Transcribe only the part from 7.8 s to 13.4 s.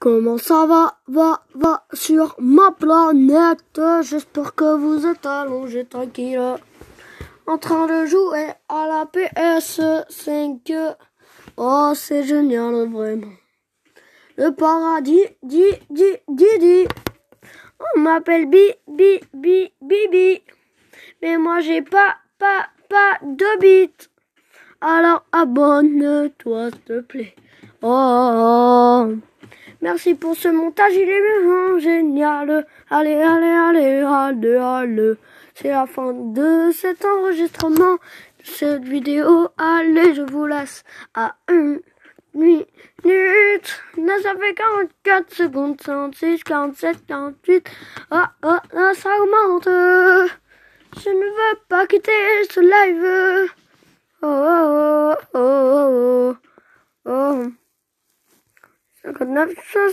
de jouer à la PS5. Oh, c'est génial, vraiment.